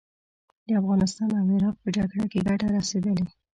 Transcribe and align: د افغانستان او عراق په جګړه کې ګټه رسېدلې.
د 0.67 0.69
افغانستان 0.81 1.29
او 1.39 1.45
عراق 1.55 1.75
په 1.83 1.89
جګړه 1.97 2.25
کې 2.31 2.45
ګټه 2.47 2.67
رسېدلې. 2.77 3.25